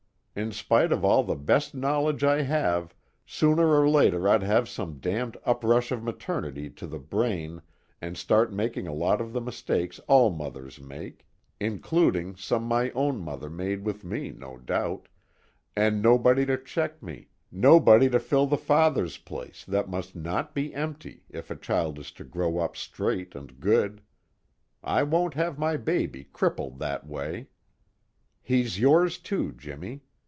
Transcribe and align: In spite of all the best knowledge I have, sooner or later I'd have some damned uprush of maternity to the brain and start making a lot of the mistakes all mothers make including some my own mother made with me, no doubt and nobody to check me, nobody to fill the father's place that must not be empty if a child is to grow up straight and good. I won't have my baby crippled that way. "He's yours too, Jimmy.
In 0.33 0.53
spite 0.53 0.93
of 0.93 1.03
all 1.03 1.25
the 1.25 1.35
best 1.35 1.75
knowledge 1.75 2.23
I 2.23 2.43
have, 2.43 2.95
sooner 3.25 3.75
or 3.77 3.89
later 3.89 4.29
I'd 4.29 4.43
have 4.43 4.69
some 4.69 4.99
damned 4.99 5.35
uprush 5.43 5.91
of 5.91 6.01
maternity 6.03 6.69
to 6.69 6.87
the 6.87 6.99
brain 6.99 7.61
and 7.99 8.15
start 8.17 8.49
making 8.53 8.87
a 8.87 8.93
lot 8.93 9.19
of 9.19 9.33
the 9.33 9.41
mistakes 9.41 9.99
all 10.07 10.29
mothers 10.29 10.79
make 10.79 11.27
including 11.59 12.37
some 12.37 12.63
my 12.63 12.91
own 12.91 13.19
mother 13.19 13.49
made 13.49 13.83
with 13.83 14.05
me, 14.05 14.31
no 14.31 14.55
doubt 14.57 15.09
and 15.75 16.01
nobody 16.01 16.45
to 16.45 16.55
check 16.55 17.03
me, 17.03 17.27
nobody 17.51 18.09
to 18.09 18.17
fill 18.17 18.47
the 18.47 18.55
father's 18.57 19.17
place 19.17 19.65
that 19.65 19.89
must 19.89 20.15
not 20.15 20.55
be 20.55 20.73
empty 20.73 21.25
if 21.29 21.51
a 21.51 21.57
child 21.57 21.99
is 21.99 22.09
to 22.13 22.23
grow 22.23 22.57
up 22.57 22.77
straight 22.77 23.35
and 23.35 23.59
good. 23.59 23.99
I 24.81 25.03
won't 25.03 25.33
have 25.33 25.59
my 25.59 25.75
baby 25.75 26.23
crippled 26.23 26.79
that 26.79 27.05
way. 27.05 27.49
"He's 28.41 28.79
yours 28.79 29.17
too, 29.17 29.51
Jimmy. 29.51 30.03